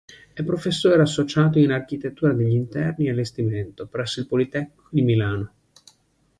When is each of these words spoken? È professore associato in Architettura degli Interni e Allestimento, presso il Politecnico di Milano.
È 0.33 0.43
professore 0.43 0.99
associato 0.99 1.59
in 1.59 1.69
Architettura 1.69 2.33
degli 2.33 2.55
Interni 2.55 3.05
e 3.05 3.11
Allestimento, 3.11 3.85
presso 3.85 4.19
il 4.21 4.25
Politecnico 4.25 4.87
di 4.89 5.03
Milano. 5.03 5.53